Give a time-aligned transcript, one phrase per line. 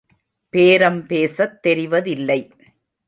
[0.49, 2.51] பேரம் பேசத் தெரிவதில்லை.